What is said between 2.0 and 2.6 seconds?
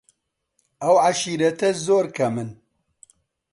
کەمن